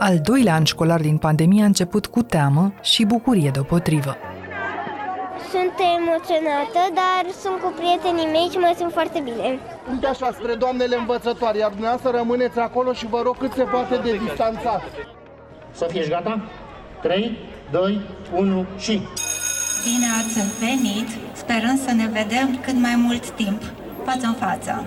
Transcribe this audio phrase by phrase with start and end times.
[0.00, 4.16] Al doilea an școlar din pandemie a început cu teamă și bucurie deopotrivă.
[5.52, 9.58] Sunt emoționată, dar sunt cu prietenii mei și mă simt foarte bine.
[9.90, 13.96] Uite așa spre doamnele învățătoare, iar dumneavoastră rămâneți acolo și vă rog cât se poate
[14.04, 14.82] de distanțat.
[15.74, 16.40] Sofie, ești gata?
[17.02, 17.38] 3,
[17.70, 18.00] 2,
[18.36, 18.94] 1 și...
[19.84, 23.62] Bine ați venit, sperăm să ne vedem cât mai mult timp,
[24.04, 24.86] față în față.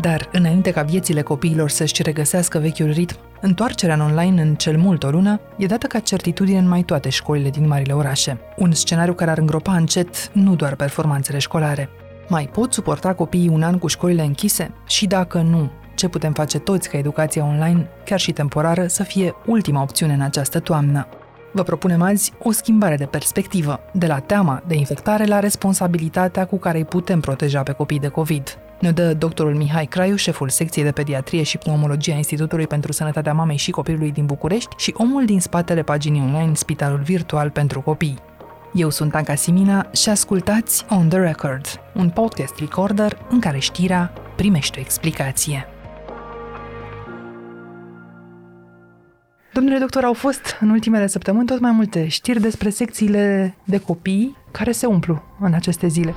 [0.00, 5.02] Dar, înainte ca viețile copiilor să-și regăsească vechiul ritm, întoarcerea în online în cel mult
[5.02, 8.38] o lună e dată ca certitudine în mai toate școlile din marile orașe.
[8.56, 11.88] Un scenariu care ar îngropa încet nu doar performanțele școlare.
[12.28, 14.74] Mai pot suporta copiii un an cu școlile închise?
[14.86, 19.34] Și dacă nu, ce putem face toți ca educația online, chiar și temporară, să fie
[19.46, 21.06] ultima opțiune în această toamnă?
[21.52, 26.58] Vă propunem azi o schimbare de perspectivă, de la teama de infectare la responsabilitatea cu
[26.58, 28.58] care îi putem proteja pe copii de COVID.
[28.80, 33.32] Ne dă doctorul Mihai Craiu, șeful secției de pediatrie și pneumologie a Institutului pentru Sănătatea
[33.32, 38.18] Mamei și Copilului din București și omul din spatele paginii online Spitalul Virtual pentru Copii.
[38.72, 44.12] Eu sunt Anca Simina și ascultați On The Record, un podcast recorder în care știrea
[44.36, 45.66] primește o explicație.
[49.58, 54.36] Domnule doctor, au fost în ultimele săptămâni tot mai multe știri despre secțiile de copii
[54.50, 56.14] care se umplu în aceste zile.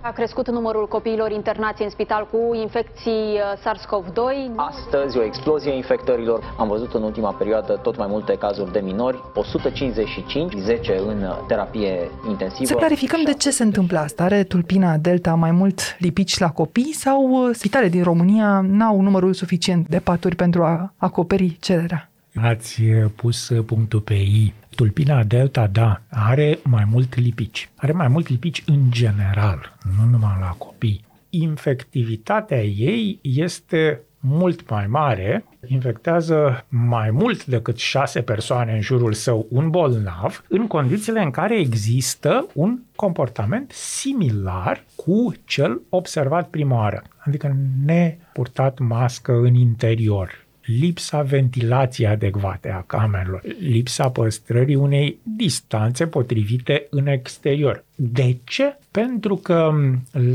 [0.00, 4.54] A crescut numărul copiilor internați în spital cu infecții uh, SARS-CoV-2.
[4.56, 6.54] Astăzi, o explozie a infectărilor.
[6.58, 12.10] Am văzut în ultima perioadă tot mai multe cazuri de minori, 155, 10 în terapie
[12.28, 12.64] intensivă.
[12.64, 14.24] Să clarificăm de ce se întâmplă asta.
[14.24, 19.32] Are tulpina Delta mai mult lipici la copii sau uh, spitale din România n-au numărul
[19.32, 22.08] suficient de paturi pentru a acoperi cererea?
[22.34, 22.82] Ați
[23.16, 24.52] pus punctul pe I.
[24.74, 27.70] Tulpina delta, da, are mai mult lipici.
[27.76, 31.04] Are mai mult lipici în general, nu numai la copii.
[31.30, 39.46] Infectivitatea ei este mult mai mare, infectează mai mult decât șase persoane în jurul său
[39.50, 47.02] un bolnav, în condițiile în care există un comportament similar cu cel observat prima oară,
[47.18, 56.86] adică nepurtat mască în interior, lipsa ventilației adecvate a camerelor, lipsa păstrării unei distanțe potrivite
[56.90, 57.84] în exterior.
[57.94, 58.76] De ce?
[58.90, 59.74] Pentru că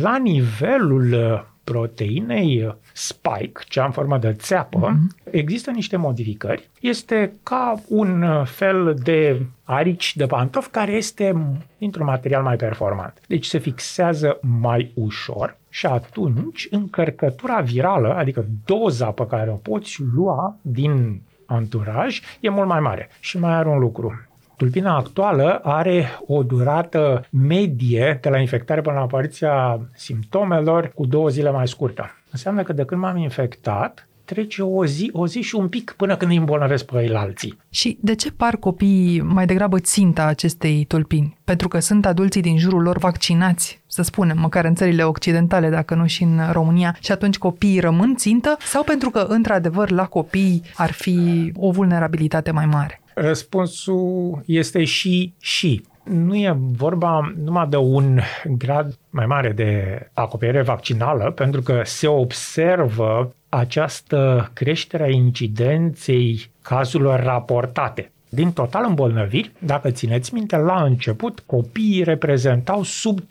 [0.02, 5.32] la nivelul uh, proteinei uh, spike, cea în formă de țeapă, mm-hmm.
[5.32, 6.70] există niște modificări.
[6.80, 13.22] Este ca un uh, fel de arici de pantof care este într-un material mai performant.
[13.28, 20.02] Deci se fixează mai ușor și atunci încărcătura virală, adică doza pe care o poți
[20.16, 23.10] lua din anturaj, e mult mai mare.
[23.20, 24.29] Și mai are un lucru.
[24.60, 31.30] Tulpina actuală are o durată medie de la infectare până la apariția simptomelor cu două
[31.30, 32.12] zile mai scurtă.
[32.32, 36.18] Înseamnă că de când m-am infectat, trece o zi, o zi și un pic până
[36.18, 37.58] când îi îmbolnăvesc pe ei alții.
[37.70, 41.38] Și de ce par copiii mai degrabă ținta acestei tulpini?
[41.44, 45.96] Pentru că sunt adulții din jurul lor vaccinați, să spunem, măcar în țările occidentale, dacă
[45.96, 48.58] nu și în România, și atunci copiii rămân țintă?
[48.60, 53.02] Sau pentru că, într-adevăr, la copii ar fi o vulnerabilitate mai mare?
[53.22, 60.62] Răspunsul este și și nu e vorba numai de un grad mai mare de acoperire
[60.62, 68.12] vaccinală, pentru că se observă această creștere a incidenței cazurilor raportate.
[68.30, 73.24] Din total îmbolnăviri, dacă țineți minte, la început copiii reprezentau sub 5%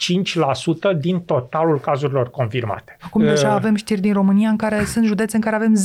[1.01, 2.97] din totalul cazurilor confirmate.
[3.01, 5.85] Acum deja uh, avem știri din România în care sunt județe în care avem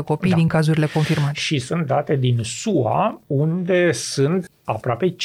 [0.00, 0.36] 10% copii da.
[0.36, 1.32] din cazurile confirmate.
[1.34, 5.16] Și sunt date din SUA unde sunt aproape 15%.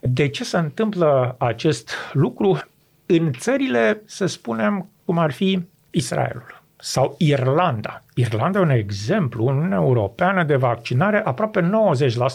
[0.00, 2.60] De ce se întâmplă acest lucru
[3.06, 5.60] în țările, să spunem, cum ar fi
[5.90, 6.61] Israelul?
[6.84, 8.02] Sau Irlanda.
[8.14, 11.64] Irlanda e un exemplu în Uniunea Europeană de vaccinare, aproape 90%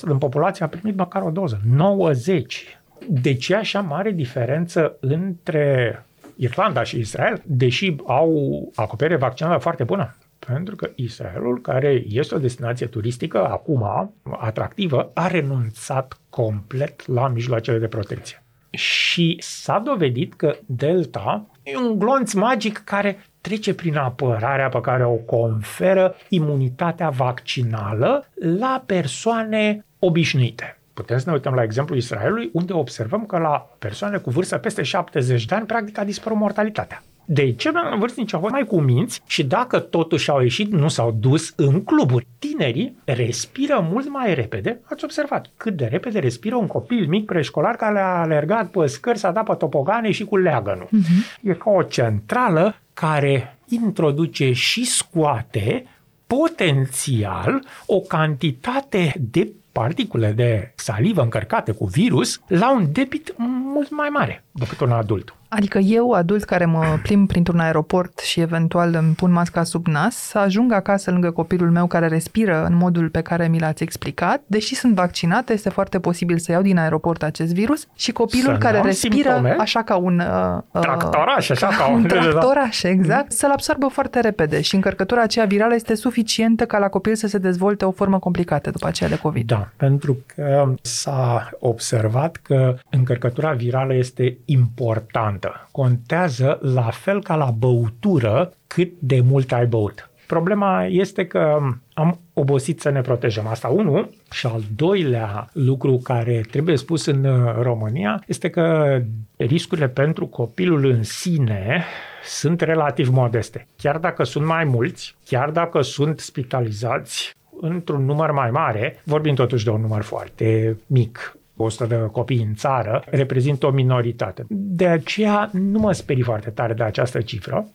[0.06, 1.60] din populație a primit măcar o doză.
[1.66, 2.80] 90.
[3.08, 10.16] De ce așa mare diferență între Irlanda și Israel, deși au acoperire vaccinală foarte bună?
[10.40, 17.78] Pentru că Israelul, care este o destinație turistică acum atractivă, a renunțat complet la mijloacele
[17.78, 18.44] de protecție.
[18.70, 23.18] Și s-a dovedit că Delta e un glonț magic care
[23.48, 28.28] trece prin apărarea pe care o conferă imunitatea vaccinală
[28.60, 30.80] la persoane obișnuite.
[30.94, 34.84] Putem să ne uităm la exemplul Israelului, unde observăm că la persoane cu vârstă peste
[34.84, 37.04] 70 de ani, practic a dispărut mortalitatea.
[37.26, 41.54] De ce vârstnici au fost mai cuminți și dacă totuși au ieșit, nu s-au dus
[41.56, 42.28] în cluburi.
[42.40, 44.80] Tinerii respiră mult mai repede.
[44.84, 49.18] Ați observat cât de repede respiră un copil mic preșcolar care a alergat pe scări,
[49.18, 50.88] s-a dat pe topogane și cu leagănul.
[50.88, 51.42] Uh-huh.
[51.42, 55.86] E ca o centrală care introduce și scoate
[56.28, 63.34] potențial o cantitate de particule de salivă încărcate cu virus la un debit
[63.74, 65.32] mult mai mare decât un adult.
[65.50, 70.16] Adică eu, adult care mă plimb printr-un aeroport și eventual îmi pun masca sub nas,
[70.16, 74.42] să ajung acasă lângă copilul meu care respiră în modul pe care mi l-ați explicat,
[74.46, 78.60] deși sunt vaccinat, este foarte posibil să iau din aeroport acest virus și copilul Să
[78.60, 79.56] care n-am respiră simptome.
[79.60, 80.20] așa ca un...
[80.20, 85.22] Uh, uh, Tractoraș, așa ca un un- tractoraș, exact, să-l absorbă foarte repede și încărcătura
[85.22, 89.10] aceea virală este suficientă ca la copil să se dezvolte o formă complicată după aceea
[89.10, 89.48] de COVID.
[89.48, 95.68] Da, pentru că s-a observat că încărcătura virală este importantă.
[95.72, 100.10] Contează la fel ca la băutură cât de mult ai băut.
[100.28, 101.60] Problema este că
[101.94, 103.48] am obosit să ne protejăm.
[103.48, 104.10] Asta unul.
[104.32, 108.98] Și al doilea lucru care trebuie spus în uh, România este că
[109.38, 111.84] riscurile pentru copilul în sine
[112.24, 113.68] sunt relativ modeste.
[113.78, 119.64] Chiar dacă sunt mai mulți, chiar dacă sunt spitalizați într-un număr mai mare, vorbim totuși
[119.64, 124.46] de un număr foarte mic, 100 de copii în țară, reprezintă o minoritate.
[124.50, 127.68] De aceea nu mă sperii foarte tare de această cifră.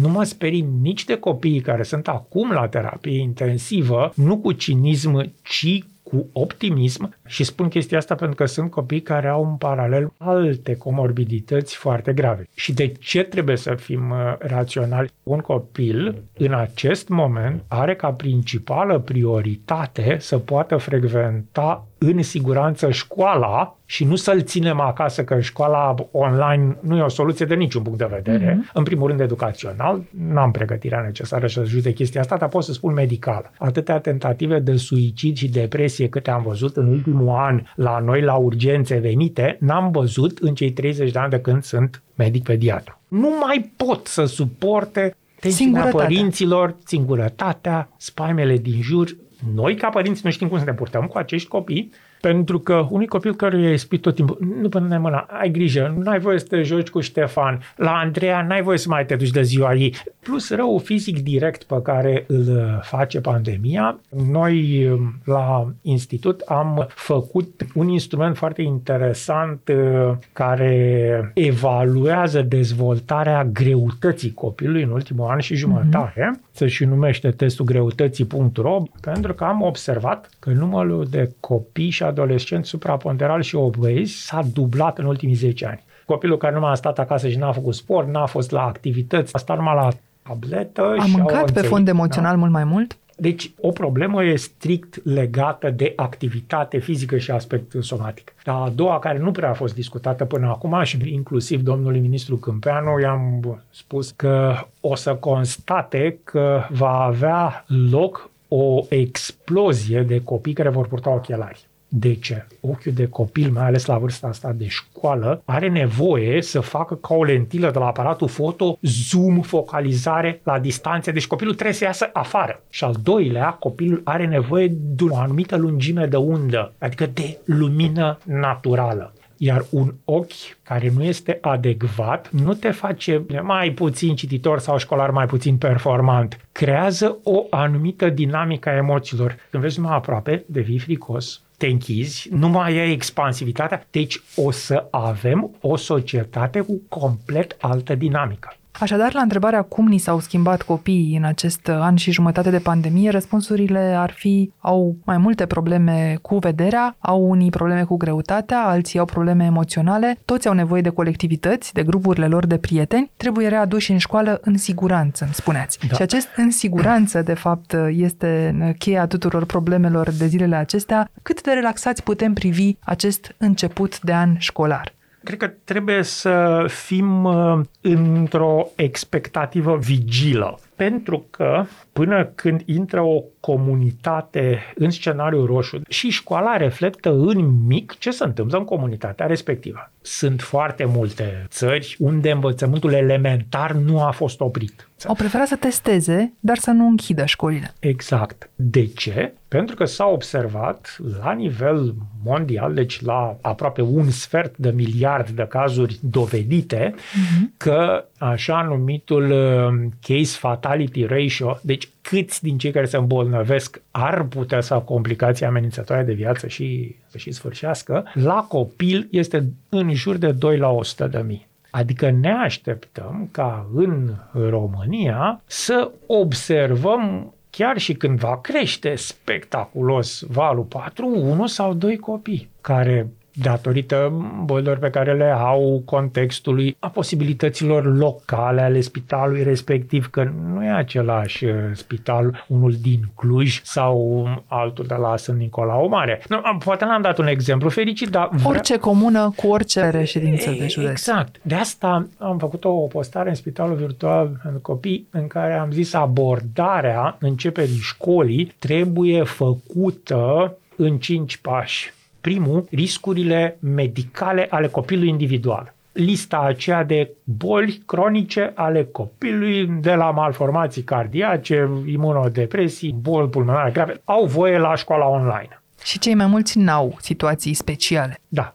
[0.00, 5.32] Nu mă sperii nici de copiii care sunt acum la terapie intensivă, nu cu cinism,
[5.42, 10.12] ci cu optimism și spun chestia asta pentru că sunt copii care au în paralel
[10.16, 12.48] alte comorbidități foarte grave.
[12.54, 15.10] Și de ce trebuie să fim uh, raționali?
[15.22, 23.76] Un copil în acest moment are ca principală prioritate să poată frecventa în siguranță școala
[23.84, 27.98] și nu să-l ținem acasă că școala online nu e o soluție de niciun punct
[27.98, 28.54] de vedere.
[28.54, 28.72] Mm-hmm.
[28.72, 32.92] În primul rând educațional, n-am pregătirea necesară să judec chestia asta, dar pot să spun
[32.92, 33.50] medical.
[33.58, 38.34] Atâtea tentative de suicid și depresie câte am văzut în ultimul an la noi la
[38.34, 43.00] urgențe venite, n-am văzut în cei 30 de ani de când sunt medic pediatru.
[43.08, 46.06] Nu mai pot să suporte tensiunea Singurătatea.
[46.06, 49.16] părinților, singurătatea, spaimele din jur.
[49.54, 51.90] Noi, ca părinți, nu știm cum să ne purtăm cu acești copii,
[52.20, 56.10] pentru că unui copil care i-ai spus tot timpul, nu până mâna, ai grijă, nu
[56.10, 59.30] ai voie să te joci cu Ștefan, la Andreea n-ai voie să mai te duci
[59.30, 59.94] de ziua ei.
[60.20, 64.00] Plus rău fizic direct pe care îl face pandemia,
[64.32, 64.88] noi
[65.24, 74.90] la institut am făcut un instrument foarte interesant uh, care evaluează dezvoltarea greutății copilului în
[74.90, 76.20] ultimul an și jumătate.
[76.20, 76.50] Mm-hmm.
[76.50, 82.68] Se și numește testul greutății.ro pentru că am observat că numărul de copii și adolescenți
[82.68, 85.82] supraponderali și obezi s-a dublat în ultimii 10 ani.
[86.06, 89.34] Copilul care nu mai a stat acasă și n-a făcut sport, n-a fost la activități,
[89.34, 89.88] a stat numai la
[90.22, 91.90] tabletă Am și au mâncat pe înțeles, fond da?
[91.90, 92.96] emoțional mult mai mult?
[93.20, 98.34] Deci, o problemă e strict legată de activitate fizică și aspect somatic.
[98.44, 102.36] Dar a doua, care nu prea a fost discutată până acum și inclusiv domnului ministru
[102.36, 110.52] Câmpeanu i-am spus că o să constate că va avea loc o explozie de copii
[110.52, 111.67] care vor purta ochelari.
[111.88, 112.46] De ce?
[112.60, 117.14] Ochiul de copil, mai ales la vârsta asta de școală, are nevoie să facă ca
[117.14, 121.10] o lentilă de la aparatul foto, zoom, focalizare la distanțe.
[121.10, 122.62] Deci copilul trebuie să iasă afară.
[122.70, 128.18] Și al doilea, copilul are nevoie de o anumită lungime de undă, adică de lumină
[128.24, 129.12] naturală.
[129.40, 135.10] Iar un ochi care nu este adecvat nu te face mai puțin cititor sau școlar
[135.10, 136.46] mai puțin performant.
[136.52, 139.36] Creează o anumită dinamică a emoțiilor.
[139.50, 144.86] Când vezi mai aproape, devii fricos, te închizi, nu mai ai expansivitatea, deci o să
[144.90, 148.56] avem o societate cu complet altă dinamică.
[148.80, 153.10] Așadar, la întrebarea cum ni s-au schimbat copiii în acest an și jumătate de pandemie,
[153.10, 158.98] răspunsurile ar fi au mai multe probleme cu vederea, au unii probleme cu greutatea, alții
[158.98, 163.90] au probleme emoționale, toți au nevoie de colectivități, de grupurile lor de prieteni, trebuie readuși
[163.90, 165.78] în școală în siguranță, îmi spuneați.
[165.88, 165.94] Da.
[165.94, 171.10] Și acest în siguranță, de fapt, este cheia tuturor problemelor de zilele acestea.
[171.22, 174.96] Cât de relaxați putem privi acest început de an școlar?
[175.28, 180.58] Cred că trebuie să fim uh, într-o expectativă vigilă.
[180.76, 181.64] Pentru că
[181.98, 188.24] până când intră o comunitate în scenariu roșu și școala reflectă în mic ce se
[188.24, 189.90] întâmplă în comunitatea respectivă.
[190.00, 194.88] Sunt foarte multe țări unde învățământul elementar nu a fost oprit.
[195.06, 197.74] Au preferat să testeze, dar să nu închidă școlile.
[197.78, 198.50] Exact.
[198.54, 199.32] De ce?
[199.48, 205.46] Pentru că s-a observat la nivel mondial, deci la aproape un sfert de miliard de
[205.48, 207.56] cazuri dovedite, uh-huh.
[207.56, 214.22] că așa numitul uh, case fatality ratio, deci câți din cei care se îmbolnăvesc ar
[214.22, 220.16] putea să au complicații amenințătoare de viață și și sfârșească, la copil este în jur
[220.16, 221.46] de 2 la 100 de mii.
[221.70, 230.64] Adică ne așteptăm ca în România să observăm chiar și când va crește spectaculos valul
[230.64, 233.08] 4, unul sau doi copii care
[233.42, 234.12] datorită
[234.44, 240.70] bolilor pe care le au, contextului, a posibilităților locale ale spitalului respectiv, că nu e
[240.70, 246.22] același uh, spital, unul din Cluj sau altul de la Sân Nicolau Mare.
[246.28, 248.28] Nu, poate n-am dat un exemplu fericit, dar...
[248.32, 248.48] Vre...
[248.48, 250.90] Orice comună cu orice reședință de județ.
[250.90, 251.36] Exact.
[251.42, 255.94] De asta am făcut o postare în spitalul virtual pentru copii în care am zis
[255.94, 261.92] abordarea începerii școlii trebuie făcută în cinci pași.
[262.28, 270.10] Primul, riscurile medicale ale copilului individual lista aceea de boli cronice ale copilului, de la
[270.10, 275.62] malformații cardiace, imunodepresii, boli pulmonare grave, au voie la școala online.
[275.82, 278.20] Și cei mai mulți n-au situații speciale.
[278.28, 278.54] Da.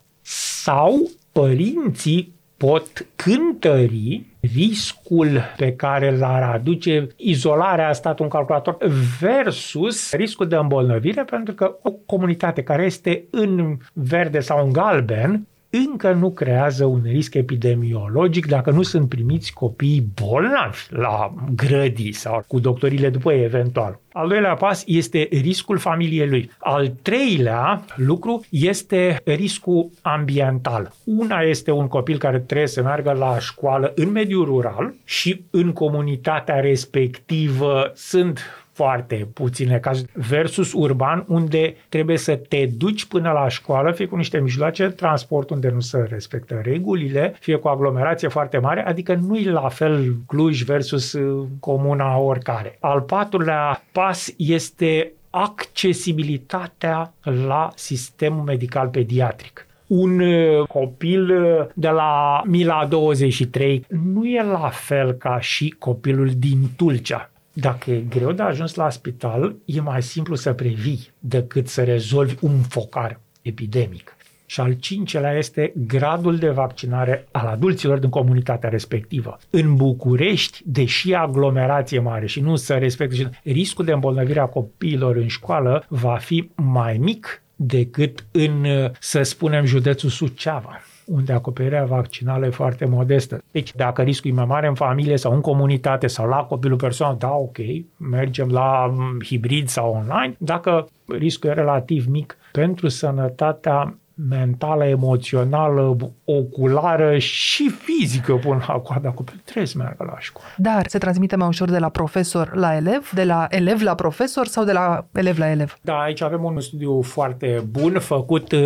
[0.61, 8.77] Sau părinții pot cântări riscul pe care l-ar aduce izolarea stat un calculator
[9.19, 15.47] versus riscul de îmbolnăvire, pentru că o comunitate care este în verde sau în galben
[15.75, 22.43] încă nu creează un risc epidemiologic dacă nu sunt primiți copii bolnavi la grădii sau
[22.47, 23.99] cu doctorile după ei eventual.
[24.11, 26.51] Al doilea pas este riscul familiei lui.
[26.57, 30.93] Al treilea lucru este riscul ambiental.
[31.03, 35.71] Una este un copil care trebuie să meargă la școală în mediul rural și în
[35.71, 38.39] comunitatea respectivă sunt
[38.73, 44.15] foarte puține cazuri, versus urban, unde trebuie să te duci până la școală, fie cu
[44.15, 49.13] niște mijloace de transport unde nu se respectă regulile, fie cu aglomerație foarte mare, adică
[49.13, 52.77] nu e la fel Cluj versus uh, comuna oricare.
[52.79, 57.13] Al patrulea pas este accesibilitatea
[57.47, 64.69] la sistemul medical pediatric un uh, copil uh, de la Mila 23 nu e la
[64.69, 67.29] fel ca și copilul din Tulcea.
[67.53, 72.35] Dacă e greu de ajuns la spital, e mai simplu să previi decât să rezolvi
[72.39, 74.15] un focar epidemic.
[74.45, 79.37] Și al cincelea este gradul de vaccinare al adulților din comunitatea respectivă.
[79.49, 85.27] În București, deși aglomerație mare și nu să respecte, riscul de îmbolnăvire a copiilor în
[85.27, 88.65] școală va fi mai mic decât în,
[88.99, 93.43] să spunem, județul Suceava unde acoperirea vaccinală e foarte modestă.
[93.51, 97.15] Deci, dacă riscul e mai mare în familie sau în comunitate sau la copilul personal,
[97.17, 97.57] da, ok,
[97.97, 100.35] mergem la mm, hibrid sau online.
[100.37, 109.09] Dacă riscul e relativ mic pentru sănătatea mentală, emoțională, oculară și fizică pun la coada
[109.09, 109.41] copil.
[109.43, 110.49] Trebuie să meargă la școală.
[110.57, 114.45] Dar se transmite mai ușor de la profesor la elev, de la elev la profesor
[114.45, 115.77] sau de la elev la elev?
[115.81, 118.59] Da, aici avem un studiu foarte bun făcut uh,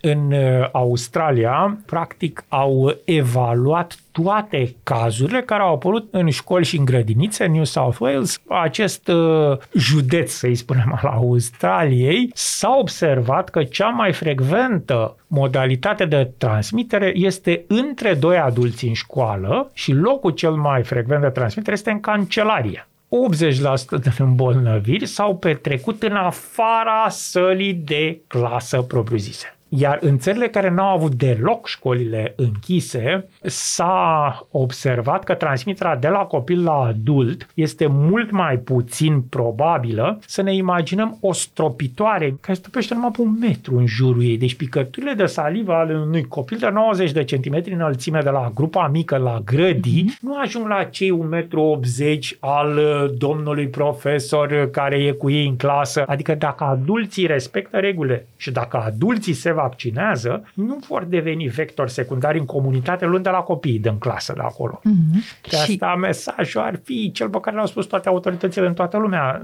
[0.00, 1.78] în uh, Australia.
[1.86, 7.98] Practic au evaluat toate cazurile care au apărut în școli și în grădinițe, New South
[8.00, 16.04] Wales, acest uh, județ, să-i spunem, al Australiei, s-a observat că cea mai frecventă modalitate
[16.04, 21.74] de transmitere este între doi adulți în școală și locul cel mai frecvent de transmitere
[21.74, 22.86] este în cancelarie.
[23.12, 29.56] 80% din îmbolnăviri s-au petrecut în afara sălii de clasă propriu-zise.
[29.74, 36.08] Iar în țările care nu au avut deloc școlile închise, s-a observat că transmiterea de
[36.08, 40.18] la copil la adult este mult mai puțin probabilă.
[40.26, 44.38] Să ne imaginăm o stropitoare care stupește numai pe un metru în jurul ei.
[44.38, 48.88] Deci picăturile de salivă ale unui copil de 90 de centimetri înălțime de la grupa
[48.92, 50.20] mică la grădii mm-hmm.
[50.20, 55.56] nu ajung la cei 1,80 m al uh, domnului profesor care e cu ei în
[55.56, 56.04] clasă.
[56.06, 62.38] Adică dacă adulții respectă regulile și dacă adulții se vaccinează, nu vor deveni vector secundari
[62.38, 64.80] în comunitate luând de la copii din clasă de acolo.
[64.80, 65.48] Mm-hmm.
[65.50, 65.98] De asta și...
[65.98, 69.42] mesajul ar fi cel pe care l-au spus toate autoritățile în toată lumea.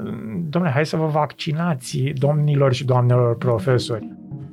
[0.48, 4.08] Domnule, hai să vă vaccinați, domnilor și doamnelor profesori.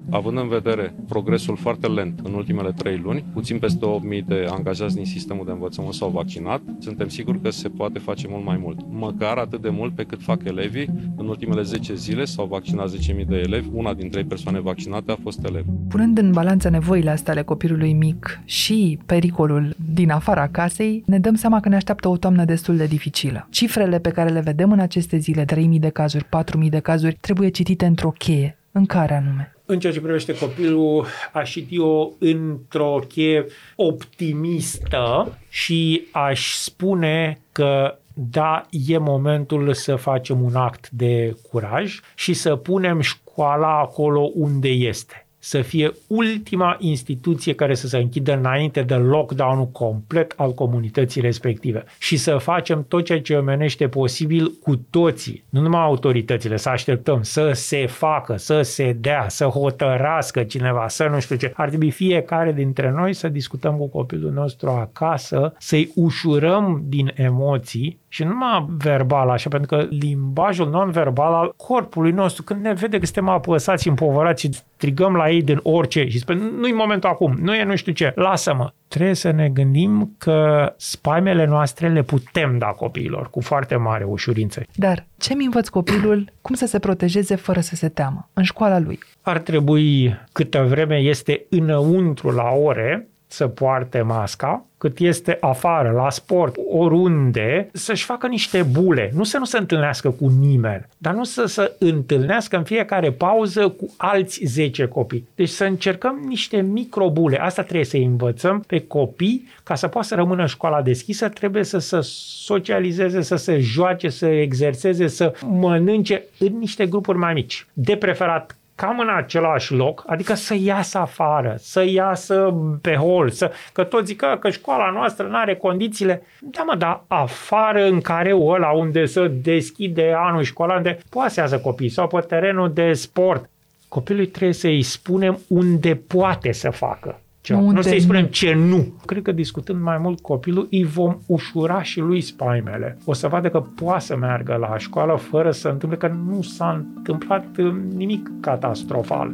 [0.10, 3.86] Având în vedere progresul foarte lent în ultimele trei luni, puțin peste
[4.20, 8.28] 8.000 de angajați din sistemul de învățământ s-au vaccinat, suntem siguri că se poate face
[8.30, 8.80] mult mai mult.
[8.90, 10.90] Măcar atât de mult pe cât fac elevii.
[11.16, 15.18] În ultimele 10 zile s-au vaccinat 10.000 de elevi, una din trei persoane vaccinate a
[15.22, 15.66] fost elev.
[15.88, 21.36] Punând în balanță nevoile astea ale copilului mic și pericolul din afara casei, ne dăm
[21.36, 23.48] seama că ne așteaptă o toamnă destul de dificilă.
[23.50, 26.26] Cifrele pe care le vedem în aceste zile, 3.000 de cazuri,
[26.64, 28.58] 4.000 de cazuri, trebuie citite într-o cheie.
[28.72, 29.55] În care anume?
[29.66, 33.46] În ceea ce privește copilul, aș citi eu într-o cheie
[33.76, 42.34] optimistă și aș spune că da, e momentul să facem un act de curaj și
[42.34, 48.82] să punem școala acolo unde este să fie ultima instituție care să se închidă înainte
[48.82, 54.76] de lockdown-ul complet al comunității respective și să facem tot ceea ce omenește posibil cu
[54.90, 60.88] toții, nu numai autoritățile, să așteptăm să se facă, să se dea, să hotărască cineva,
[60.88, 61.54] să nu știu ce.
[61.56, 68.00] Ar trebui fiecare dintre noi să discutăm cu copilul nostru acasă, să-i ușurăm din emoții
[68.16, 73.00] și nu numai verbal așa, pentru că limbajul non-verbal al corpului nostru, când ne vede
[73.00, 77.56] că suntem apăsați, împovărați, strigăm la ei din orice și spun, nu-i momentul acum, nu
[77.56, 78.72] e nu știu ce, lasă-mă.
[78.88, 84.62] Trebuie să ne gândim că spaimele noastre le putem da copiilor cu foarte mare ușurință.
[84.76, 88.80] Dar ce mi învăț copilul cum să se protejeze fără să se teamă în școala
[88.80, 89.00] lui?
[89.22, 96.10] Ar trebui câtă vreme este înăuntru la ore să poarte masca, cât este afară, la
[96.10, 99.12] sport, oriunde, să-și facă niște bule.
[99.14, 103.68] Nu să nu se întâlnească cu nimeni, dar nu să se întâlnească în fiecare pauză
[103.68, 105.28] cu alți 10 copii.
[105.36, 107.42] Deci să încercăm niște microbule.
[107.42, 111.64] Asta trebuie să învățăm pe copii ca să poată să rămână în școala deschisă, trebuie
[111.64, 112.00] să se
[112.46, 117.68] socializeze, să se joace, să exerseze, să mănânce în niște grupuri mai mici.
[117.74, 123.52] De preferat cam în același loc, adică să iasă afară, să iasă pe hol, să,
[123.74, 126.24] că toți zic că, că școala noastră nu are condițiile.
[126.40, 131.40] Da, mă, dar afară în care ăla unde să deschide anul școlar, unde poate să
[131.40, 133.50] iasă copii sau pe terenul de sport.
[133.88, 137.60] Copilului trebuie să-i spunem unde poate să facă ceva.
[137.60, 138.94] Unde nu să-i spunem ce nu.
[139.06, 142.98] Cred că discutând mai mult copilul, îi vom ușura și lui spaimele.
[143.06, 146.84] O să vadă că poate să meargă la școală fără să întâmple, că nu s-a
[146.96, 149.34] întâmplat uh, nimic catastrofal.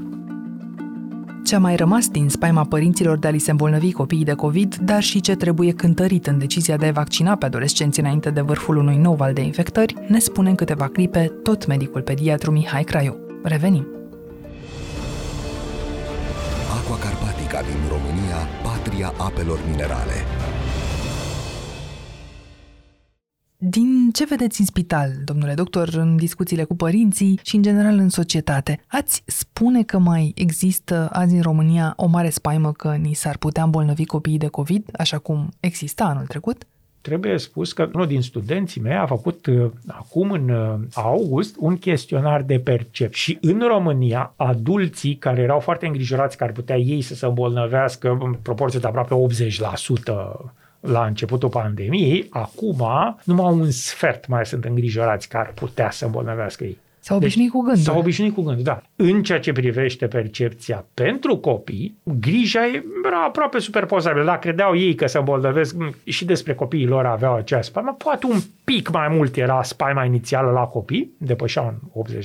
[1.44, 4.76] Ce a mai rămas din spaima părinților de a li se îmbolnăvi copiii de COVID,
[4.76, 8.78] dar și ce trebuie cântărit în decizia de a vaccina pe adolescenți înainte de vârful
[8.78, 13.16] unui nou val de infectări, ne spune în câteva clipe tot medicul pediatru Mihai Craiu.
[13.44, 14.01] Revenim!
[16.90, 20.14] Republica din România, patria apelor minerale.
[23.58, 28.10] Din ce vedeți în spital, domnule doctor, în discuțiile cu părinții și în general în
[28.10, 33.38] societate, ați spune că mai există azi în România o mare spaimă că ni s-ar
[33.38, 36.66] putea îmbolnăvi copiii de COVID, așa cum exista anul trecut?
[37.02, 41.78] Trebuie spus că unul din studenții mei a făcut uh, acum în uh, august un
[41.78, 47.02] chestionar de percep și în România adulții care erau foarte îngrijorați că ar putea ei
[47.02, 49.16] să se îmbolnăvească în proporție de aproape
[50.46, 52.86] 80% la începutul pandemiei, acum
[53.24, 56.78] numai un sfert mai sunt îngrijorați că ar putea să îmbolnăvească ei.
[57.04, 57.84] S-au obișnuit deci, cu gândul.
[57.84, 58.82] S-au obișnuit cu gândul, da.
[58.96, 62.66] În ceea ce privește percepția pentru copii, grija
[63.06, 64.24] era aproape superpozabilă.
[64.24, 68.40] Dacă credeau ei că se îmbolnăvesc și despre copiii lor aveau acea spaimă, poate un
[68.64, 71.62] pic mai mult era spaima inițială la copii, depășea
[71.94, 72.18] un 80%.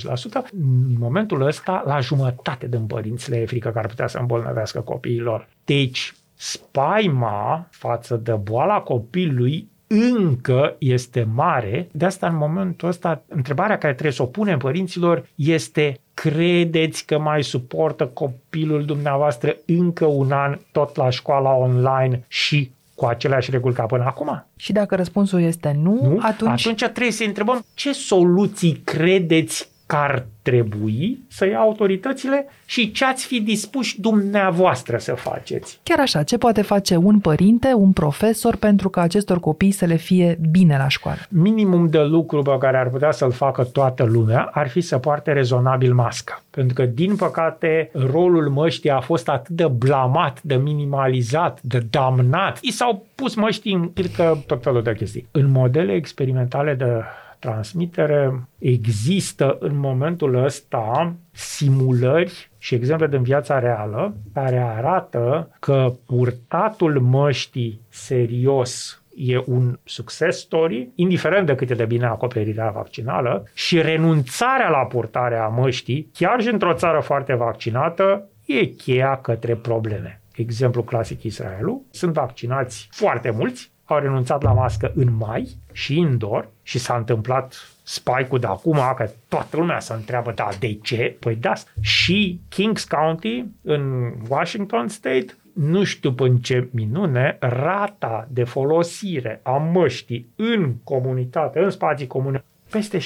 [0.52, 4.80] În momentul ăsta, la jumătate din părinți le e frică că ar putea să îmbolnăvească
[4.80, 5.48] copiii lor.
[5.64, 11.88] Deci, spaima față de boala copilului încă este mare.
[11.92, 17.18] De asta, în momentul ăsta, întrebarea care trebuie să o punem părinților este credeți că
[17.18, 23.74] mai suportă copilul dumneavoastră încă un an tot la școala online și cu aceleași reguli
[23.74, 24.46] ca până acum?
[24.56, 26.18] Și dacă răspunsul este nu, nu?
[26.22, 26.66] atunci...
[26.66, 33.04] Atunci trebuie să întrebăm ce soluții credeți că ar trebui să ia autoritățile și ce
[33.04, 35.80] ați fi dispuși dumneavoastră să faceți.
[35.82, 39.96] Chiar așa, ce poate face un părinte, un profesor pentru ca acestor copii să le
[39.96, 41.18] fie bine la școală?
[41.28, 45.32] Minimum de lucru pe care ar putea să-l facă toată lumea ar fi să poarte
[45.32, 46.42] rezonabil masca.
[46.50, 52.58] Pentru că, din păcate, rolul măștii a fost atât de blamat, de minimalizat, de damnat.
[52.60, 55.28] I s-au pus măștii în cârcă tot felul de chestii.
[55.30, 57.02] În modele experimentale de
[57.38, 67.00] transmitere, există în momentul ăsta simulări și exemple din viața reală care arată că purtatul
[67.00, 73.80] măștii serios e un success story, indiferent de cât e de bine acoperirea vaccinală, și
[73.80, 80.20] renunțarea la purtarea măștii, chiar și într-o țară foarte vaccinată, e cheia către probleme.
[80.36, 81.82] Exemplu clasic Israelul.
[81.90, 87.54] Sunt vaccinați foarte mulți, au renunțat la mască în mai și indoor și s-a întâmplat
[87.82, 91.16] spike-ul de acum, că toată lumea se întreabă, da, de ce?
[91.20, 98.44] Păi da, și Kings County în Washington State, nu știu până ce minune, rata de
[98.44, 103.02] folosire a măștii în comunitate, în spații comune, peste 75%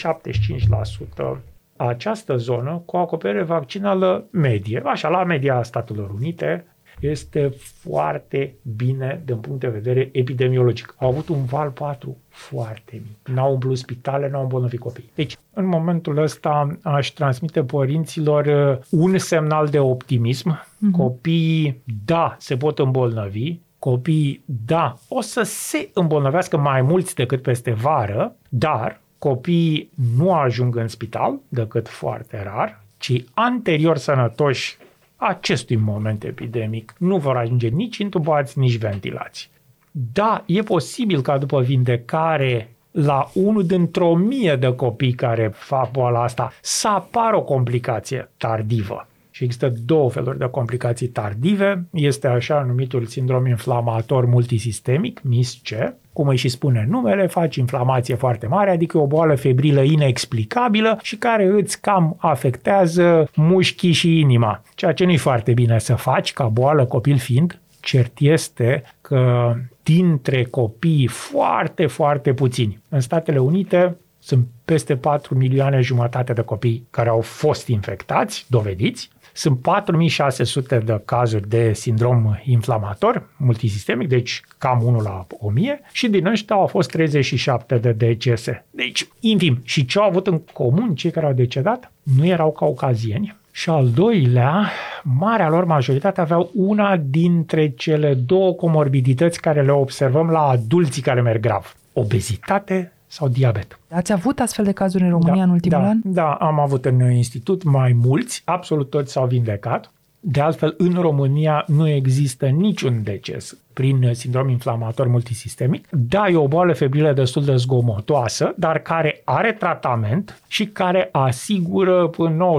[1.87, 6.67] această zonă cu acoperire vaccinală medie, așa la media Statelor Unite,
[7.01, 10.95] este foarte bine din punct de vedere epidemiologic.
[10.99, 13.35] Au avut un val 4 foarte mic.
[13.35, 15.11] N-au umplut spitale, n-au îmbolnăvit copii.
[15.15, 20.57] Deci, în momentul ăsta, aș transmite părinților uh, un semnal de optimism.
[20.57, 20.91] Uh-huh.
[20.93, 27.73] Copiii, da, se pot îmbolnăvi, copiii, da, o să se îmbolnăvească mai mulți decât peste
[27.73, 34.79] vară, dar copiii nu ajung în spital decât foarte rar, ci anterior sănătoși
[35.21, 39.51] acestui moment epidemic nu vor ajunge nici intubați, nici ventilați.
[39.91, 46.23] Da, e posibil ca după vindecare la unul dintr-o mie de copii care fac boala
[46.23, 49.07] asta să apară o complicație tardivă.
[49.41, 51.85] Și există două feluri de complicații tardive.
[51.93, 55.69] Este așa numitul sindrom inflamator multisistemic, MIS-C,
[56.13, 61.17] cum îi și spune numele, faci inflamație foarte mare, adică o boală febrilă inexplicabilă și
[61.17, 64.63] care îți cam afectează mușchii și inima.
[64.75, 69.55] Ceea ce nu e foarte bine să faci ca boală copil fiind, cert este că
[69.83, 72.83] dintre copii foarte, foarte puțini.
[72.89, 79.11] În Statele Unite sunt peste 4 milioane jumătate de copii care au fost infectați, dovediți,
[79.33, 86.27] sunt 4600 de cazuri de sindrom inflamator multisistemic, deci cam 1 la 1000 și din
[86.27, 88.65] ăștia au fost 37 de decese.
[88.71, 89.61] Deci, infim.
[89.65, 91.93] Și ce au avut în comun cei care au decedat?
[92.03, 94.71] Nu erau caucazieni, și al doilea,
[95.03, 101.21] marea lor majoritate aveau una dintre cele două comorbidități care le observăm la adulții care
[101.21, 101.77] merg grav.
[101.93, 103.79] Obezitate sau diabet.
[103.91, 106.01] Ați avut astfel de cazuri în România da, în ultimul da, an?
[106.05, 109.93] Da, am avut în institut mai mulți, absolut toți s-au vindecat.
[110.21, 115.89] De altfel, în România nu există niciun deces prin sindrom inflamator multisistemic.
[115.91, 122.07] Da, e o boală febrilă destul de zgomotoasă, dar care are tratament și care asigură
[122.07, 122.53] până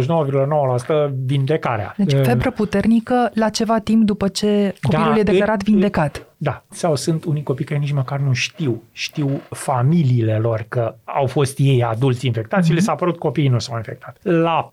[1.10, 1.94] 99,9% vindecarea.
[1.98, 6.26] Deci febră puternică la ceva timp după ce copilul da, e declarat vindecat.
[6.44, 11.28] Da, sau sunt unii copii care nici măcar nu știu, știu familiile lor că au
[11.28, 12.70] fost ei adulți infectați mm-hmm.
[12.70, 14.18] și le s-a părut copiii nu s-au infectat.
[14.22, 14.72] La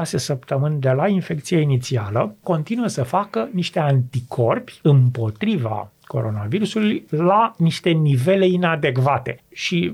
[0.00, 5.79] 4-6 săptămâni de la infecția inițială, continuă să facă niște anticorpi împotriva
[6.10, 9.40] coronavirusului la niște nivele inadecvate.
[9.52, 9.92] Și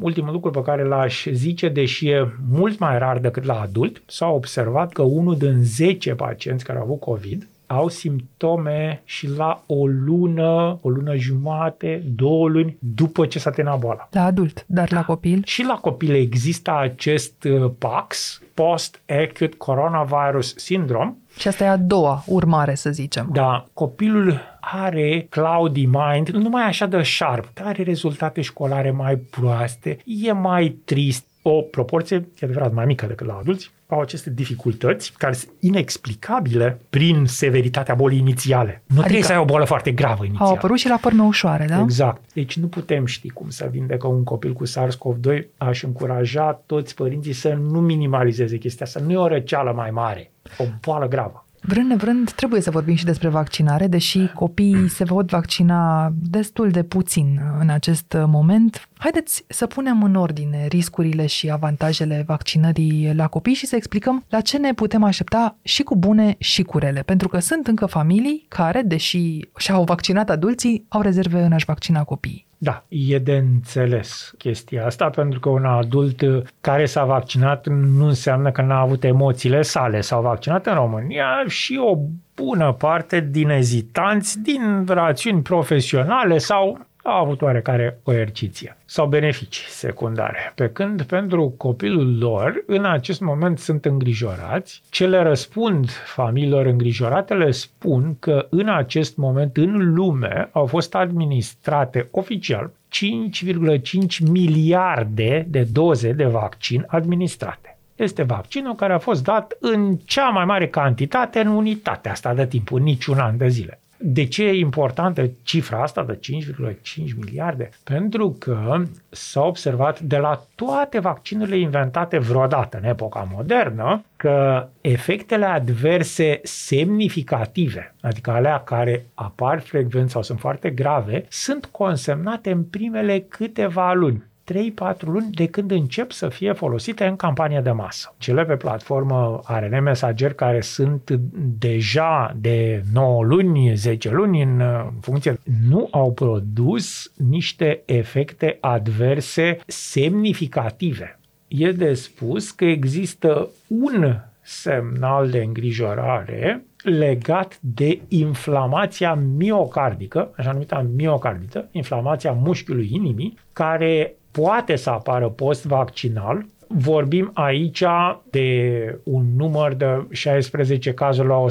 [0.00, 4.28] ultimul lucru pe care l-aș zice, deși e mult mai rar decât la adult, s-a
[4.28, 9.86] observat că unul din 10 pacienți care au avut COVID au simptome și la o
[9.86, 14.08] lună, o lună jumate, două luni după ce s-a terminat boala.
[14.10, 15.42] La adult, dar la copil?
[15.44, 21.14] Și la copil există acest uh, PAX, Post-Acute Coronavirus Syndrome.
[21.36, 23.28] Și asta e a doua urmare, să zicem.
[23.32, 29.98] Da, copilul are cloudy mind, nu mai așa de sharp, are rezultate școlare mai proaste,
[30.04, 35.12] e mai trist, o proporție, e adevărat, mai mică decât la adulți, au aceste dificultăți
[35.16, 38.82] care sunt inexplicabile prin severitatea bolii inițiale.
[38.86, 40.48] Nu adică trebuie să ai o boală foarte gravă inițial.
[40.48, 41.80] Au apărut și la forme ușoare, da?
[41.80, 42.22] Exact.
[42.32, 45.42] Deci nu putem ști cum să vindecă un copil cu SARS-CoV-2.
[45.56, 49.00] Aș încuraja toți părinții să nu minimalizeze chestia asta.
[49.00, 51.44] Nu e o răceală mai mare, o boală gravă.
[51.62, 56.82] Vrând nevrând, trebuie să vorbim și despre vaccinare, deși copiii se pot vaccina destul de
[56.82, 58.88] puțin în acest moment.
[58.98, 64.40] Haideți să punem în ordine riscurile și avantajele vaccinării la copii și să explicăm la
[64.40, 68.44] ce ne putem aștepta și cu bune și cu rele, pentru că sunt încă familii
[68.48, 72.49] care, deși și-au vaccinat adulții, au rezerve în a-și vaccina copiii.
[72.62, 76.22] Da, e de înțeles chestia asta, pentru că un adult
[76.60, 80.00] care s-a vaccinat nu înseamnă că n-a avut emoțiile sale.
[80.00, 81.98] S-au vaccinat în România și o
[82.34, 90.52] bună parte din ezitanți, din rațiuni profesionale sau au avut oarecare coerciție sau beneficii secundare.
[90.54, 97.34] Pe când pentru copilul lor, în acest moment sunt îngrijorați, ce le răspund familiilor îngrijorate
[97.34, 105.68] le spun că în acest moment în lume au fost administrate oficial 5,5 miliarde de
[105.72, 111.40] doze de vaccin administrate este vaccinul care a fost dat în cea mai mare cantitate
[111.40, 113.79] în unitatea asta de timp, în niciun an de zile.
[114.02, 117.70] De ce e importantă cifra asta de 5,5 miliarde?
[117.84, 125.44] Pentru că s-a observat de la toate vaccinurile inventate vreodată în epoca modernă că efectele
[125.44, 133.20] adverse semnificative, adică alea care apar frecvent sau sunt foarte grave, sunt consemnate în primele
[133.28, 134.28] câteva luni.
[134.52, 138.14] 3-4 luni de când încep să fie folosite în campanie de masă.
[138.18, 141.10] Cele pe platformă ARN mesager care sunt
[141.58, 144.62] deja de 9 luni, 10 luni în
[145.00, 151.18] funcție, nu au produs niște efecte adverse semnificative.
[151.48, 160.90] E de spus că există un semnal de îngrijorare legat de inflamația miocardică, așa numită
[160.94, 167.82] miocardită, inflamația mușchiului inimii, care poate să apară post-vaccinal vorbim aici
[168.30, 171.44] de un număr de 16 cazuri la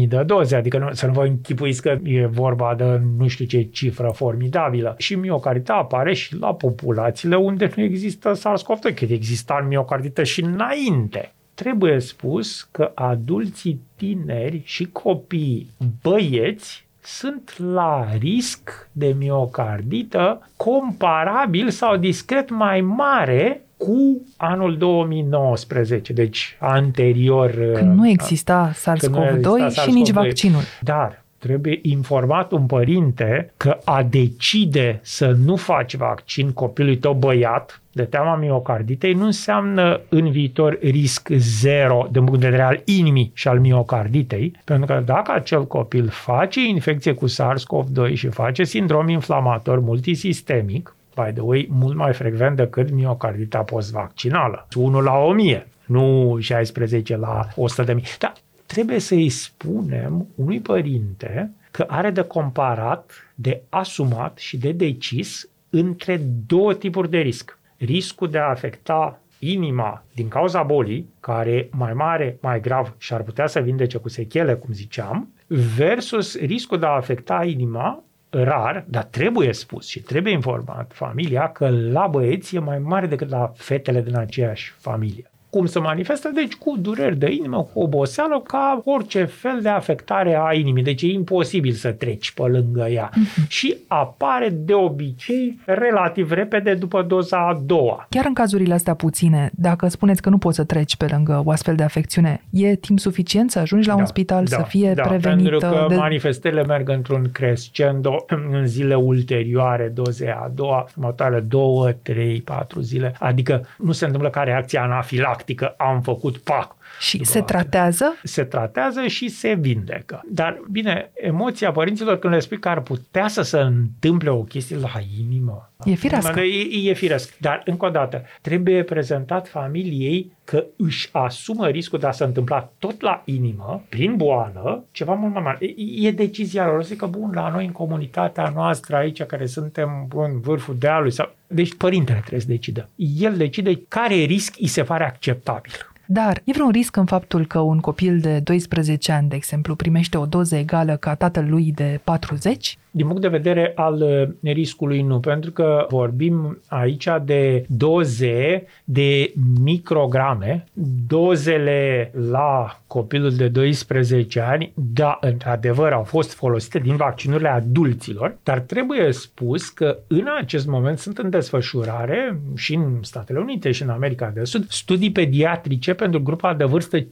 [0.00, 3.44] 100.000 de doze, adică nu, să nu vă închipuiți că e vorba de nu știu
[3.44, 4.94] ce cifră formidabilă.
[4.98, 11.32] Și miocardită apare și la populațiile unde nu există SARS-CoV-2, că exista miocardită și înainte.
[11.54, 15.70] Trebuie spus că adulții tineri și copii
[16.02, 26.56] băieți sunt la risc de miocardită comparabil sau discret mai mare cu anul 2019, deci
[26.60, 27.50] anterior.
[27.74, 30.62] Când nu exista SARS-CoV-2 și nici vaccinul.
[30.80, 37.82] Dar trebuie informat un părinte că a decide să nu faci vaccin copilului tău băiat
[37.92, 43.30] de teama miocarditei nu înseamnă în viitor risc zero de punct de vedere al inimii
[43.34, 49.08] și al miocarditei, pentru că dacă acel copil face infecție cu SARS-CoV-2 și face sindrom
[49.08, 54.66] inflamator multisistemic, by the way, mult mai frecvent decât miocardita post-vaccinală.
[54.74, 58.04] 1 la 1000, nu 16 la 100 de mii.
[58.18, 58.32] Dar
[58.66, 66.20] trebuie să-i spunem unui părinte că are de comparat, de asumat și de decis între
[66.46, 67.58] două tipuri de risc.
[67.76, 73.14] Riscul de a afecta inima din cauza bolii, care e mai mare, mai grav și
[73.14, 75.32] ar putea să vindece cu sechele, cum ziceam,
[75.76, 81.68] versus riscul de a afecta inima rar, dar trebuie spus și trebuie informat familia că
[81.68, 86.54] la băieți e mai mare decât la fetele din aceeași familie cum se manifestă, deci
[86.54, 90.82] cu dureri de inimă, cu oboseală, ca orice fel de afectare a inimii.
[90.82, 93.10] Deci e imposibil să treci pe lângă ea.
[93.10, 93.48] Uh-huh.
[93.48, 98.06] Și apare de obicei relativ repede după doza a doua.
[98.10, 101.50] Chiar în cazurile astea puține, dacă spuneți că nu poți să treci pe lângă o
[101.50, 104.92] astfel de afecțiune, e timp suficient să ajungi la da, un spital, da, să fie
[104.94, 105.50] da, prevenită?
[105.50, 105.94] pentru că de...
[105.94, 113.14] manifestările merg într-un crescendo în zile ulterioare, dozei a doua, următoarele două, trei, patru zile.
[113.18, 116.76] Adică nu se întâmplă ca reacția anafilactică practică am făcut pac.
[117.04, 118.14] Și se tratează?
[118.22, 120.22] Se tratează și se vindecă.
[120.30, 124.76] Dar, bine, emoția părinților când le spui că ar putea să se întâmple o chestie
[124.76, 125.70] la inimă.
[125.84, 126.36] E firesc.
[126.36, 127.38] E, e firesc.
[127.38, 132.72] Dar, încă o dată, trebuie prezentat familiei că își asumă riscul de a se întâmpla
[132.78, 135.58] tot la inimă, prin boală, ceva mult mai mare.
[135.60, 136.84] E, e decizia lor.
[136.84, 141.34] Zic că, bun, la noi în comunitatea noastră aici, care suntem în vârful dealului, sau...
[141.46, 142.88] deci părintele trebuie să decidă.
[142.96, 145.92] El decide care risc îi se pare acceptabil.
[146.06, 150.16] Dar e vreun risc în faptul că un copil de 12 ani, de exemplu, primește
[150.16, 152.78] o doză egală ca tatălui de 40?
[152.96, 159.32] Din punct de vedere al uh, riscului, nu, pentru că vorbim aici de doze de
[159.60, 160.64] micrograme,
[161.06, 168.58] dozele la copilul de 12 ani, da, într-adevăr, au fost folosite din vaccinurile adulților, dar
[168.58, 173.88] trebuie spus că în acest moment sunt în desfășurare și în Statele Unite și în
[173.88, 177.06] America de Sud studii pediatrice pentru grupa de vârstă 5-11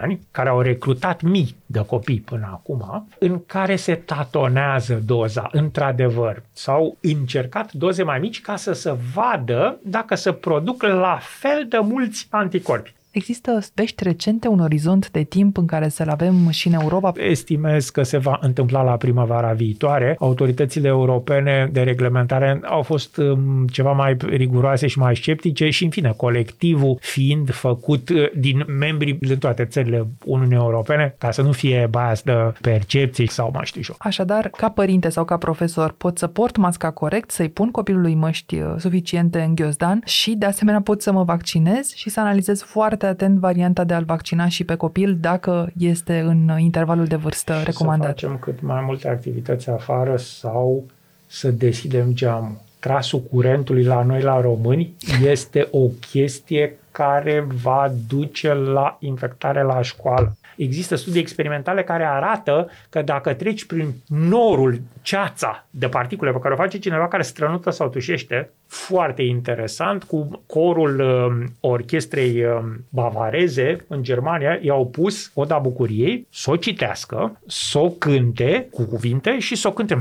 [0.00, 3.94] ani, care au recrutat mii de copii până acum, în care se
[4.36, 6.42] tatonează doza, într-adevăr.
[6.52, 11.78] S-au încercat doze mai mici ca să se vadă dacă se produc la fel de
[11.78, 12.94] mulți anticorpi.
[13.16, 17.12] Există vești recente, un orizont de timp în care să-l avem și în Europa?
[17.16, 20.16] Estimez că se va întâmpla la primăvara viitoare.
[20.18, 25.90] Autoritățile europene de reglementare au fost um, ceva mai riguroase și mai sceptice și, în
[25.90, 31.52] fine, colectivul fiind făcut uh, din membrii din toate țările Uniunii Europene, ca să nu
[31.52, 33.96] fie bias de percepții sau mai știu și eu.
[33.98, 38.56] Așadar, ca părinte sau ca profesor, pot să port masca corect, să-i pun copilului măști
[38.56, 43.05] uh, suficiente în ghiozdan și, de asemenea, pot să mă vaccinez și să analizez foarte
[43.06, 47.62] foarte atent varianta de a-l vaccina și pe copil dacă este în intervalul de vârstă
[47.64, 48.18] recomandat.
[48.18, 50.84] Să facem cât mai multe activități afară sau
[51.26, 52.56] să deschidem geamul.
[52.78, 59.82] Trasul curentului la noi, la români, este o chestie care va duce la infectare la
[59.82, 60.36] școală.
[60.56, 66.54] Există studii experimentale care arată că dacă treci prin norul, ceața de particule pe care
[66.54, 73.84] o face cineva care strănută sau tușește, foarte interesant, cu corul uh, orchestrei uh, bavareze
[73.88, 79.54] în Germania, i-au pus Oda Bucuriei să o citească, să o cânte cu cuvinte și
[79.54, 79.94] să o cânte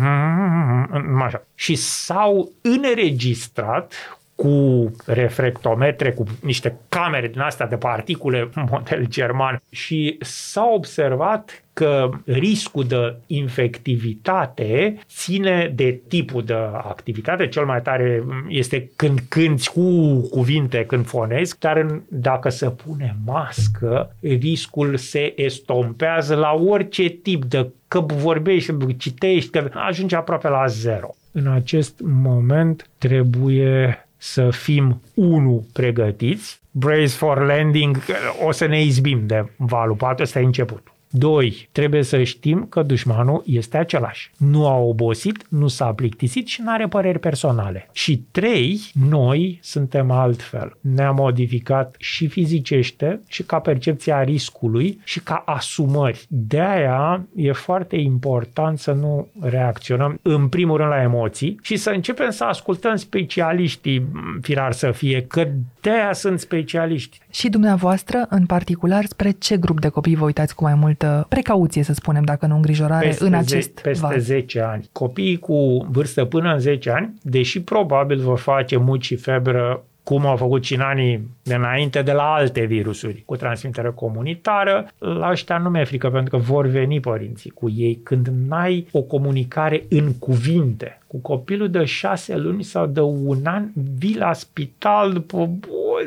[1.21, 1.43] așa.
[1.55, 3.93] Și s-au înregistrat
[4.35, 12.09] cu reflectometre, cu niște camere din astea de particule, model german, și s-a observat că
[12.25, 17.47] riscul de infectivitate ține de tipul de activitate.
[17.47, 24.15] Cel mai tare este când cânti cu cuvinte, când fonezi, dar dacă se pune mască,
[24.21, 30.65] riscul se estompează la orice tip de că vorbești, că citești, că ajunge aproape la
[30.67, 31.15] zero.
[31.31, 37.97] În acest moment trebuie să fim, unu, pregătiți, brace for landing,
[38.45, 40.94] o să ne izbim de valul 4, ăsta e începutul.
[41.09, 41.69] 2.
[41.71, 44.31] Trebuie să știm că dușmanul este același.
[44.37, 47.89] Nu a obosit, nu s-a plictisit și nu are păreri personale.
[47.91, 48.79] Și 3.
[49.09, 50.77] Noi suntem altfel.
[50.81, 56.25] Ne-am modificat și fizicește și ca percepția riscului și ca asumări.
[56.27, 61.89] De aia e foarte important să nu reacționăm în primul rând la emoții și să
[61.89, 64.05] începem să ascultăm specialiștii,
[64.41, 65.47] firar să fie, că
[65.81, 67.19] de aia sunt specialiști.
[67.29, 71.83] Și dumneavoastră, în particular, spre ce grup de copii vă uitați cu mai multă precauție,
[71.83, 74.19] să spunem, dacă nu îngrijorare, peste în acest ze- Peste val?
[74.19, 74.89] 10 ani.
[74.91, 80.25] Copiii cu vârstă până în 10 ani, deși probabil vor face muci și febră cum
[80.25, 85.29] au făcut și în anii de înainte de la alte virusuri cu transmitere comunitară, la
[85.31, 89.83] ăștia nu mi-e frică pentru că vor veni părinții cu ei când n-ai o comunicare
[89.89, 90.99] în cuvinte.
[91.07, 95.49] Cu copilul de șase luni sau de un an vii la spital după o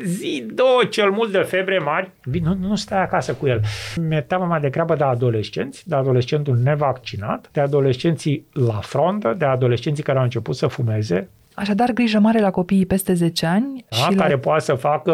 [0.03, 3.61] zi, două, cel mult de febre mari, vii, nu, nu stai acasă cu el.
[4.07, 10.03] Mi-e teamă mai degrabă de adolescenți, de adolescentul nevaccinat, de adolescenții la frontă, de adolescenții
[10.03, 11.29] care au început să fumeze,
[11.59, 14.39] Așadar, grijă mare la copiii peste 10 ani da, și care la...
[14.39, 15.13] poate să facă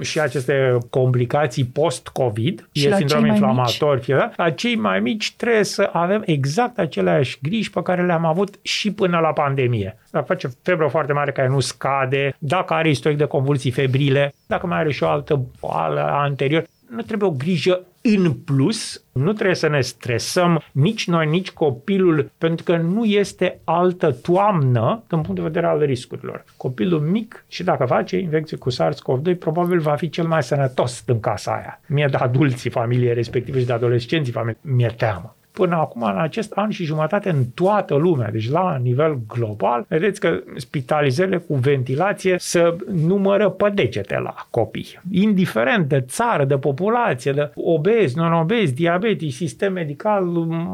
[0.00, 4.30] și aceste complicații post-COVID, Și e la sindrom cei mai inflamator, fie, da?
[4.36, 8.92] la cei mai mici trebuie să avem exact aceleași griji pe care le-am avut și
[8.92, 9.98] până la pandemie.
[10.10, 14.66] Dacă face febră foarte mare care nu scade, dacă are istoric de convulsii febrile, dacă
[14.66, 19.56] mai are și o altă boală anterior, nu trebuie o grijă în plus, nu trebuie
[19.56, 25.34] să ne stresăm nici noi, nici copilul, pentru că nu este altă toamnă din punct
[25.34, 26.44] de vedere al riscurilor.
[26.56, 31.20] Copilul mic și dacă face infecție cu SARS-CoV-2, probabil va fi cel mai sănătos în
[31.20, 31.80] casa aia.
[31.86, 36.52] Mie de adulții familiei respective și de adolescenții familiei, mi-e teamă până acum în acest
[36.52, 42.36] an și jumătate în toată lumea, deci la nivel global, vedeți că spitalizările cu ventilație
[42.38, 45.00] se numără pe degete la copii.
[45.10, 50.24] Indiferent de țară, de populație, de obezi, non-obezi, diabetici, sistem medical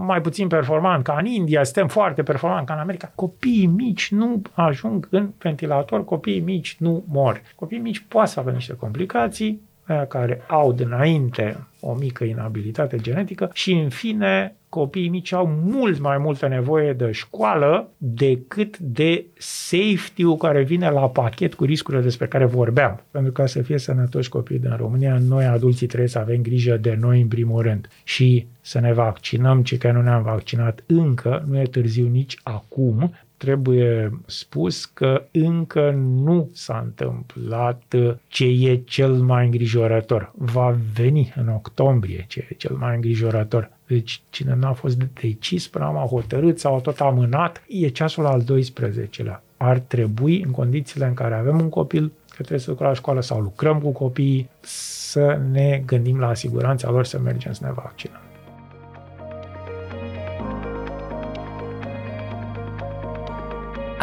[0.06, 4.42] mai puțin performant ca în India, sistem foarte performant ca în America, copiii mici nu
[4.52, 7.42] ajung în ventilator, copiii mici nu mor.
[7.56, 13.50] Copiii mici poate să aibă niște complicații, aia care au dinainte o mică inabilitate genetică
[13.52, 20.36] și, în fine, copiii mici au mult mai multă nevoie de școală decât de safety-ul
[20.36, 23.02] care vine la pachet cu riscurile despre care vorbeam.
[23.10, 26.96] Pentru ca să fie sănătoși copiii din România, noi adulții trebuie să avem grijă de
[27.00, 31.60] noi în primul rând și să ne vaccinăm, cei care nu ne-am vaccinat încă, nu
[31.60, 37.82] e târziu nici acum, trebuie spus că încă nu s-a întâmplat
[38.28, 40.32] ce e cel mai îngrijorător.
[40.34, 43.70] Va veni în octombrie ce e cel mai îngrijorător.
[43.86, 49.40] Deci cine n-a fost decis până am hotărât sau tot amânat, e ceasul al 12-lea.
[49.56, 53.20] Ar trebui, în condițiile în care avem un copil că trebuie să ducă la școală
[53.20, 58.25] sau lucrăm cu copiii, să ne gândim la siguranța lor să mergem să ne vaccinăm.